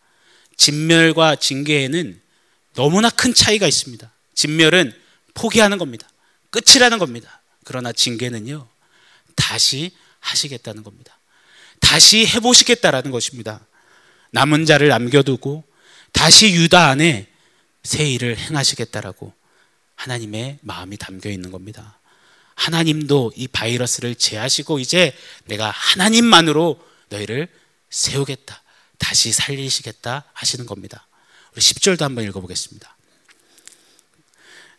진멸과 0.56 1.36
징계에는 1.36 2.20
너무나 2.74 3.10
큰 3.10 3.34
차이가 3.34 3.66
있습니다. 3.66 4.10
진멸은 4.34 4.92
포기하는 5.34 5.78
겁니다. 5.78 6.08
끝이라는 6.50 6.98
겁니다. 6.98 7.40
그러나 7.64 7.92
징계는요, 7.92 8.68
다시 9.34 9.92
하시겠다는 10.20 10.82
겁니다. 10.82 11.18
다시 11.80 12.26
해보시겠다라는 12.26 13.10
것입니다. 13.10 13.60
남은 14.30 14.64
자를 14.64 14.88
남겨두고 14.88 15.64
다시 16.12 16.52
유다 16.52 16.88
안에 16.88 17.28
새 17.82 18.08
일을 18.08 18.36
행하시겠다라고 18.38 19.32
하나님의 19.96 20.58
마음이 20.62 20.96
담겨 20.96 21.30
있는 21.30 21.50
겁니다. 21.50 21.98
하나님도 22.54 23.32
이 23.36 23.48
바이러스를 23.48 24.14
제하시고 24.14 24.78
이제 24.78 25.16
내가 25.44 25.70
하나님만으로 25.70 26.80
너희를 27.10 27.48
세우겠다. 27.90 28.62
다시 28.98 29.32
살리시겠다 29.32 30.24
하시는 30.32 30.66
겁니다. 30.66 31.06
우리 31.54 31.62
10절도 31.62 32.00
한번 32.00 32.24
읽어보겠습니다. 32.24 32.96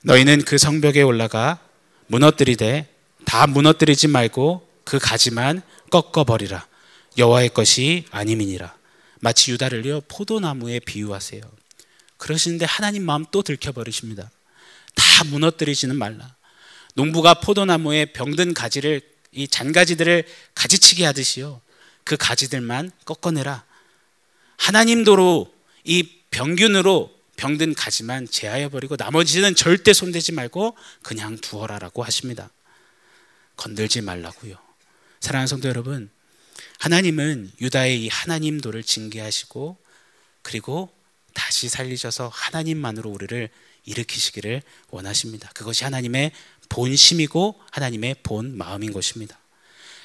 너희는 0.04 0.44
그 0.44 0.58
성벽에 0.58 1.02
올라가 1.02 1.60
무너뜨리되 2.08 2.94
다 3.26 3.48
무너뜨리지 3.48 4.08
말고 4.08 4.70
그 4.84 5.00
가지만 5.00 5.62
꺾어버리라. 5.90 6.68
여호와의 7.18 7.50
것이 7.54 8.06
아님이니라. 8.12 8.76
마치 9.22 9.52
유다를요 9.52 10.02
포도나무에 10.02 10.80
비유하세요. 10.80 11.42
그러시는데 12.18 12.66
하나님 12.66 13.06
마음 13.06 13.26
또 13.32 13.42
들켜버리십니다. 13.42 14.30
다 14.96 15.24
무너뜨리지는 15.26 15.96
말라. 15.96 16.36
농부가 16.94 17.36
포도나무에 17.36 18.06
병든 18.06 18.54
가지를 18.54 19.02
이 19.32 19.48
잔가지들을 19.48 20.26
가지치기 20.54 21.04
하듯이요. 21.04 21.62
그 22.04 22.18
가지들만 22.18 22.92
꺾어내라. 23.06 23.64
하나님 24.58 25.04
도로 25.04 25.54
이 25.84 26.10
병균으로 26.36 27.16
병든 27.38 27.76
가지만 27.76 28.28
제하여 28.30 28.68
버리고 28.68 28.98
나머지는 28.98 29.56
절대 29.56 29.94
손대지 29.94 30.34
말고 30.34 30.76
그냥 31.02 31.38
두어라라고 31.38 32.04
하십니다. 32.04 32.50
건들지 33.56 34.02
말라고요. 34.02 34.58
사랑하는 35.22 35.48
성도 35.48 35.70
여러분, 35.70 36.10
하나님은 36.80 37.54
유다의 37.62 38.04
이 38.04 38.10
하나님 38.10 38.60
도를 38.60 38.84
징계하시고 38.84 39.78
그리고 40.42 40.90
다시 41.34 41.70
살리셔서 41.70 42.30
하나님만으로 42.34 43.10
우리를 43.10 43.50
일으키시기를 43.86 44.62
원하십니다. 44.90 45.50
그것이 45.54 45.86
하나님의 45.86 46.34
본심이고 46.68 47.62
하나님의 47.72 48.18
본 48.24 48.58
마음인 48.58 48.92
것입니다. 48.92 49.40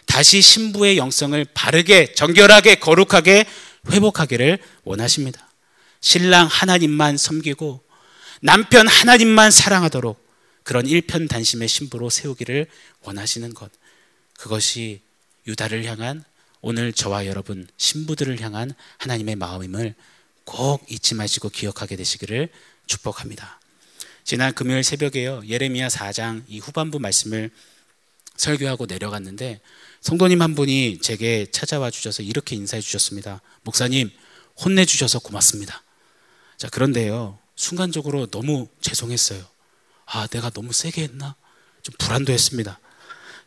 다시 0.07 0.40
신부의 0.43 0.97
영성을 0.97 1.45
바르게 1.55 2.14
정결하게 2.14 2.77
거룩하게 2.77 3.47
회복하기를 3.90 4.59
원하십니다. 4.85 5.50
신랑 6.01 6.47
하나님만 6.47 7.17
섬기고 7.17 7.83
남편 8.41 8.89
하나님만 8.89 9.51
사랑하도록 9.51 10.19
그런 10.63 10.87
일편단심의 10.87 11.69
신부로 11.69 12.11
세우기를 12.11 12.67
원하시는 13.03 13.53
것. 13.55 13.71
그것이 14.39 15.01
유다를 15.47 15.85
향한 15.85 16.25
오늘 16.61 16.93
저와 16.93 17.27
여러분 17.27 17.67
신부들을 17.77 18.41
향한 18.41 18.73
하나님의 18.99 19.37
마음임을 19.37 19.95
꼭 20.45 20.85
잊지 20.91 21.15
마시고 21.15 21.49
기억하게 21.49 21.97
되시기를 21.97 22.49
축복합니다. 22.87 23.61
지난 24.25 24.55
금요일 24.55 24.85
새벽에요. 24.85 25.43
예레미야 25.47 25.89
4장 25.89 26.45
이 26.49 26.59
후반부 26.59 26.99
말씀을 26.99 27.51
설교하고 28.37 28.87
내려갔는데 28.87 29.61
성도님 30.01 30.41
한 30.41 30.55
분이 30.55 31.01
제게 31.03 31.47
찾아와 31.51 31.91
주셔서 31.91 32.23
이렇게 32.23 32.57
인사해 32.57 32.81
주셨습니다. 32.81 33.43
목사님, 33.63 34.11
혼내 34.63 34.87
주셔서 34.87 35.19
고맙습니다. 35.19 35.83
자, 36.61 36.68
그런데요. 36.68 37.38
순간적으로 37.57 38.27
너무 38.27 38.68
죄송했어요. 38.83 39.42
아, 40.05 40.27
내가 40.27 40.51
너무 40.51 40.75
세게 40.75 41.05
했나? 41.05 41.35
좀 41.81 41.94
불안도 41.99 42.35
했습니다. 42.35 42.79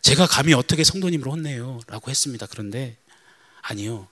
제가 0.02 0.26
감히 0.26 0.56
어떻게 0.56 0.84
성도님을 0.84 1.28
혼내요? 1.28 1.80
라고 1.86 2.10
했습니다. 2.10 2.48
그런데 2.48 2.98
아니요. 3.62 4.08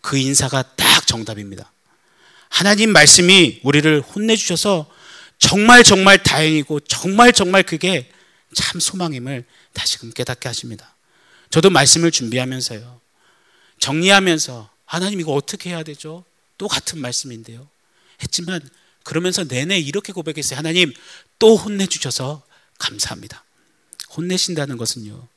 그 0.00 0.16
인사가 0.16 0.62
딱 0.62 1.06
정답입니다. 1.06 1.70
하나님 2.48 2.94
말씀이 2.94 3.60
우리를 3.62 4.00
혼내주셔서 4.00 4.90
정말 5.38 5.84
정말 5.84 6.22
다행이고 6.22 6.80
정말 6.80 7.34
정말 7.34 7.62
그게 7.62 8.10
참 8.54 8.80
소망임을 8.80 9.44
다시금 9.74 10.12
깨닫게 10.12 10.48
하십니다. 10.48 10.94
저도 11.50 11.68
말씀을 11.68 12.10
준비하면서요. 12.10 13.02
정리하면서 13.80 14.70
하나님 14.86 15.20
이거 15.20 15.34
어떻게 15.34 15.68
해야 15.68 15.82
되죠? 15.82 16.24
또 16.56 16.68
같은 16.68 17.02
말씀인데요. 17.02 17.68
했지만 18.22 18.60
그러면서 19.04 19.44
내내 19.44 19.78
이렇게 19.78 20.12
고백했어요. 20.12 20.58
하나님 20.58 20.92
또 21.38 21.56
혼내주셔서 21.56 22.42
감사합니다. 22.78 23.44
혼내신다는 24.16 24.76
것은요. 24.76 25.28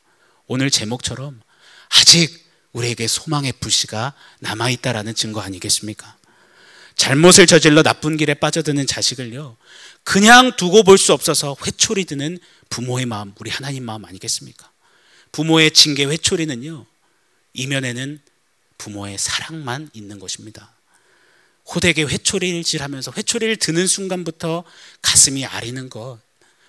오늘 0.48 0.70
제목처럼 0.70 1.42
아직 1.90 2.44
우리에게 2.74 3.08
소망의 3.08 3.54
불씨가 3.60 4.14
남아있다라는 4.40 5.16
증거 5.16 5.42
아니겠습니까? 5.42 6.18
잘못을 6.96 7.48
저질러 7.48 7.84
나쁜 7.84 8.18
길에 8.18 8.34
빠져드는 8.34 8.86
자식을요, 8.86 9.58
그냥 10.04 10.56
두고 10.56 10.84
볼 10.84 10.98
수 10.98 11.14
없어서 11.14 11.56
회초리 11.66 12.06
드는 12.06 12.38
부모의 12.70 13.06
마음, 13.06 13.34
우리 13.40 13.50
하나님 13.50 13.84
마음 13.84 14.06
아니겠습니까? 14.06 14.72
부모의 15.32 15.72
징계 15.72 16.06
회초리는요, 16.06 16.86
이면에는 17.54 18.20
부모의 18.78 19.18
사랑만 19.18 19.90
있는 19.94 20.20
것입니다. 20.20 20.73
호되게 21.66 22.04
회초리질 22.04 22.84
하면서 22.84 23.12
회초리를 23.16 23.56
드는 23.58 23.88
순간부터 23.88 24.64
가슴이 25.02 25.46
아리는 25.46 25.90
것, 25.90 26.20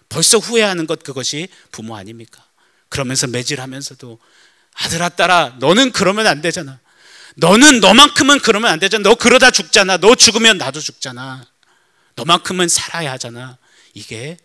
벌써 0.09 0.39
후회하는 0.39 0.87
것 0.87 1.03
그것이 1.03 1.49
부모 1.73 1.97
아닙니까? 1.97 2.45
그러면서 2.89 3.27
매질하면서도 3.27 4.19
아들아 4.75 5.11
딸아 5.11 5.57
너는 5.59 5.93
그러면 5.93 6.27
안 6.27 6.41
되잖아. 6.41 6.81
너는 7.37 7.81
너만큼은 7.81 8.39
그러면 8.41 8.71
안 8.71 8.79
되잖아. 8.79 9.03
너 9.03 9.17
그러다 9.17 9.51
죽잖아. 9.51 9.97
너 9.97 10.15
죽으면 10.15 10.59
나도 10.59 10.81
죽잖아. 10.81 11.45
너만큼은 12.15 12.69
살아야 12.69 13.13
하잖아. 13.13 13.59
이게 13.93 14.37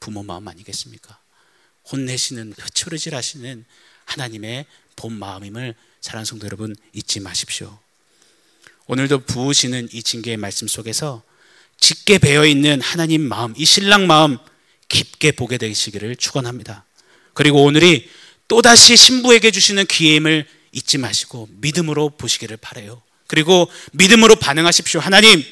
부모 0.00 0.22
마음 0.22 0.48
아니겠습니까? 0.48 1.18
혼내시는 1.90 2.54
회초리질 2.60 3.14
하시는 3.14 3.64
하나님의 4.06 4.66
본 4.96 5.12
마음임을 5.18 5.74
사랑하는 6.00 6.24
성도 6.24 6.46
여러분 6.46 6.74
잊지 6.92 7.20
마십시오. 7.20 7.78
오늘도 8.88 9.20
부으시는 9.20 9.90
이 9.92 10.02
징계의 10.02 10.38
말씀 10.38 10.66
속에서 10.66 11.22
짙게 11.78 12.18
배어 12.18 12.46
있는 12.46 12.80
하나님 12.80 13.20
마음, 13.20 13.52
이 13.56 13.66
신랑 13.66 14.06
마음 14.06 14.38
깊게 14.88 15.32
보게 15.32 15.58
되시기를 15.58 16.16
축원합니다. 16.16 16.86
그리고 17.34 17.62
오늘이 17.64 18.08
또다시 18.48 18.96
신부에게 18.96 19.50
주시는 19.50 19.84
기회임을 19.86 20.48
잊지 20.72 20.96
마시고 20.96 21.48
믿음으로 21.60 22.10
보시기를 22.16 22.56
바래요. 22.56 23.02
그리고 23.26 23.70
믿음으로 23.92 24.36
반응하십시오. 24.36 25.00
하나님, 25.00 25.44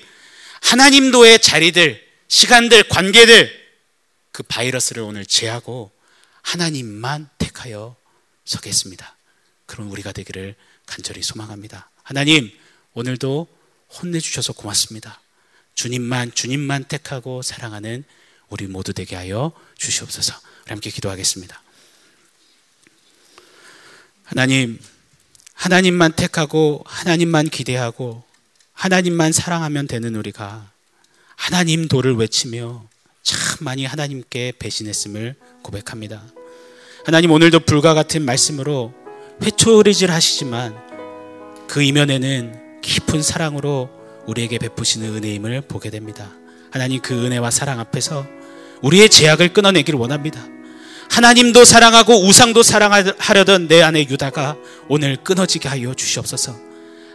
하나님도의 0.63 1.41
자리들, 1.41 2.03
시간들, 2.29 2.85
관계들 2.89 3.53
그 4.33 4.43
바이러스를 4.45 5.03
오늘 5.03 5.27
제하고 5.27 5.93
하나님만 6.41 7.29
택하여 7.37 7.97
서겠습니다. 8.47 9.15
그럼 9.67 9.91
우리가 9.93 10.13
되기를 10.13 10.55
간절히 10.87 11.23
소망합니다. 11.23 11.91
하나님, 12.03 12.51
오늘도 12.97 13.47
혼내주셔서 13.93 14.55
고맙습니다. 14.55 15.21
주님만, 15.75 16.33
주님만 16.33 16.85
택하고 16.85 17.43
사랑하는 17.43 18.05
우리 18.49 18.67
모두 18.67 18.95
되게 18.95 19.15
하여 19.15 19.53
주시옵소서. 19.77 20.35
함께 20.67 20.89
기도하겠습니다. 20.89 21.63
하나님, 24.25 24.81
하나님만 25.53 26.13
택하고 26.13 26.83
하나님만 26.87 27.51
기대하고 27.51 28.25
하나님만 28.73 29.33
사랑하면 29.33 29.87
되는 29.87 30.15
우리가 30.17 30.71
하나님 31.37 31.89
도를 31.89 32.15
외치며 32.15 32.89
참 33.23 33.39
많이 33.61 33.85
하나님께 33.85 34.55
배신했음을 34.59 35.35
고백합니다. 35.63 36.25
하나님 37.05 37.31
오늘도 37.31 37.61
불과 37.61 37.93
같은 37.93 38.25
말씀으로 38.25 38.95
회초리질 39.43 40.11
하시지만 40.11 40.75
그 41.69 41.83
이면에는 41.83 42.66
깊은 42.87 43.21
사랑으로 43.21 43.91
우리에게 44.27 44.59
베푸시는 44.59 45.17
은혜임을 45.17 45.63
보게 45.63 45.91
됩니다. 45.91 46.31
하나님 46.71 47.01
그 47.01 47.27
은혜와 47.27 47.51
사랑 47.51 47.81
앞에서 47.81 48.27
우리의 48.83 49.09
제약을 49.09 49.53
끊어내기를 49.53 49.99
원합니다. 49.99 50.47
하나님도 51.11 51.65
사랑하고 51.65 52.25
우상도 52.27 52.63
사랑하려던 52.63 53.69
내 53.69 53.83
안의 53.83 54.09
유다가 54.09 54.57
오늘 54.89 55.17
끊어지게 55.17 55.69
하여 55.69 55.95
주시옵소서. 55.95 56.57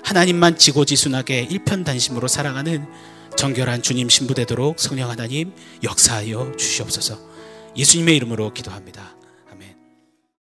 하나님만 0.04 0.58
지고지순하게 0.58 1.48
일편단심으로 1.50 2.28
사랑하는 2.28 2.86
정결한 3.38 3.82
주님 3.82 4.10
신부 4.10 4.34
되도록 4.34 4.80
성령 4.80 5.10
하나님 5.10 5.54
역사하여 5.84 6.54
주시옵소서. 6.58 7.18
예수님의 7.78 8.18
이름으로 8.18 8.54
기도합니다. 8.54 9.11